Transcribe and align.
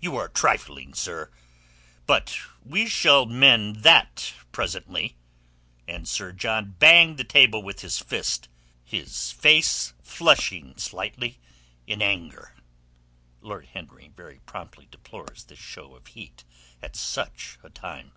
"You 0.00 0.16
are 0.16 0.26
trifling, 0.26 0.92
sir. 0.92 1.30
But 2.04 2.36
we 2.64 2.88
shall 2.88 3.26
mend 3.26 3.84
that 3.84 4.34
presently," 4.50 5.14
and 5.86 6.08
Sir 6.08 6.32
John 6.32 6.72
banged 6.80 7.16
the 7.16 7.22
table 7.22 7.62
with 7.62 7.82
his 7.82 8.00
fist, 8.00 8.48
his 8.84 9.30
face 9.30 9.92
flushing 10.02 10.76
slightly 10.78 11.38
in 11.86 12.02
anger. 12.02 12.56
(Lord 13.40 13.66
Henry 13.66 14.08
very 14.16 14.40
properly 14.46 14.86
deplores 14.90 15.44
this 15.46 15.60
show 15.60 15.94
of 15.94 16.08
heat 16.08 16.42
at 16.82 16.96
such 16.96 17.58
a 17.62 17.70
time.) 17.70 18.10